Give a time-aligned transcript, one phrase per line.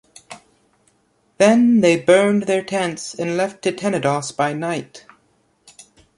[1.37, 5.05] Then they burned their tents and left to Tenedos by night.